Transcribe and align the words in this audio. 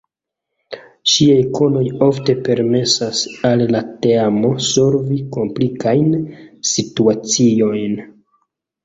Ŝiaj 1.15 1.41
konoj 1.57 1.83
ofte 2.05 2.33
permesas 2.47 3.21
al 3.49 3.61
la 3.75 3.81
teamo 4.05 4.53
solvi 4.69 5.19
komplikajn 5.37 6.09
situaciojn. 6.71 7.95